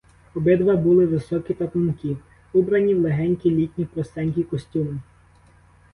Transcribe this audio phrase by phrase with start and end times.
[0.35, 2.17] Обидва були високі та тонкі,
[2.53, 4.99] убрані в легенькі літні простенькі костюми.